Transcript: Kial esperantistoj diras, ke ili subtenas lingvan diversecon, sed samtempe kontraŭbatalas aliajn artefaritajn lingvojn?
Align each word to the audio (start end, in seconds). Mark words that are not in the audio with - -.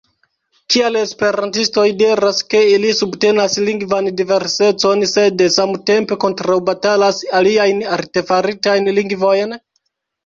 Kial 0.75 0.95
esperantistoj 1.01 1.83
diras, 1.99 2.39
ke 2.53 2.61
ili 2.77 2.93
subtenas 3.01 3.59
lingvan 3.69 4.09
diversecon, 4.23 5.05
sed 5.13 5.45
samtempe 5.59 6.19
kontraŭbatalas 6.27 7.23
aliajn 7.43 7.87
artefaritajn 8.01 8.95
lingvojn? 9.01 9.59